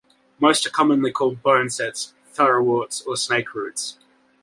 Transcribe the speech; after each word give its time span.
Most 0.39 0.65
are 0.65 0.71
commonly 0.71 1.11
called 1.11 1.43
bonesets, 1.43 2.13
thoroughworts 2.33 3.05
or 3.05 3.13
snakeroots. 3.15 3.97